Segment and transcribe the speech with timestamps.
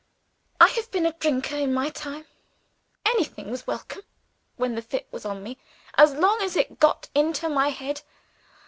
[0.59, 2.25] "I have been a drinker, in my time.
[3.05, 4.01] Anything was welcome,
[4.55, 5.59] when the fit was on me,
[5.95, 8.01] as long as it got into my head.